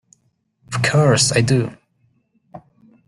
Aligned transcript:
Of 0.73 0.81
course 0.81 1.31
I 1.31 1.41
do! 1.41 1.69